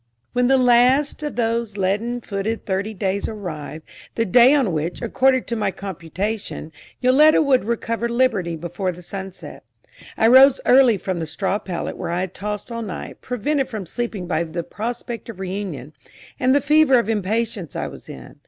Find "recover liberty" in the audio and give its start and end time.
7.65-8.55